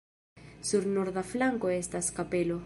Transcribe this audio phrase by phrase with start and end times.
[0.69, 2.59] Sur norda flanko estas kapelo.